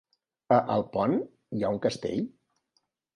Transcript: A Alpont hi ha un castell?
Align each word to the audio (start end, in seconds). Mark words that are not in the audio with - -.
A 0.53 0.57
Alpont 0.75 1.13
hi 1.57 1.65
ha 1.67 1.71
un 1.75 1.77
castell? 1.83 2.25